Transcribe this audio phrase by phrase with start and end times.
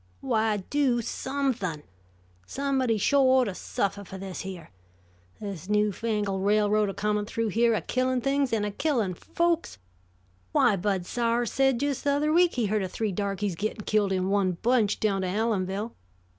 [0.21, 1.83] Why, do somethin'!
[2.47, 4.71] Somebody sho' ought to suffer for this here.
[5.39, 9.77] This new fangled railroad a comin' through here, a killing things an' a killing folks!
[10.53, 14.11] Why, Bud Sowers said just the other week he heard of three darkies gittin' killed
[14.11, 15.91] in one bunch down to Allenville.